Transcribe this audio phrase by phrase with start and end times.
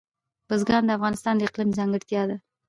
[0.47, 2.37] بزګان د افغانستان د اقلیم ځانګړتیا ده.